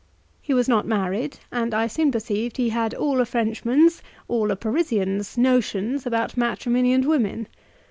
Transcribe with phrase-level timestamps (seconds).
[0.41, 4.55] He was not married, and I soon perceived he had all a Frenchman's, all a
[4.55, 7.47] Parisian's notions about matrimony and women.